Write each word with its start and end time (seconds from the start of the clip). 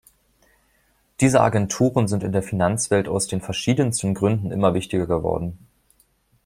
Diese 1.19 1.41
Agenturen 1.41 2.07
sind 2.07 2.23
in 2.23 2.31
der 2.31 2.41
Finanzwelt 2.41 3.07
aus 3.07 3.27
den 3.27 3.39
verschiedensten 3.39 4.15
Gründen 4.15 4.49
immer 4.49 4.73
wichtiger 4.73 5.05
geworden. 5.05 5.59